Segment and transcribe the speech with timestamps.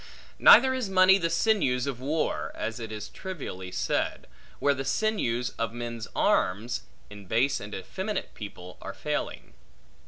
[0.39, 4.25] Neither is money the sinews of war (as it is trivially said),
[4.57, 6.81] where the sinews of men's arms,
[7.11, 9.53] in base and effeminate people, are failing.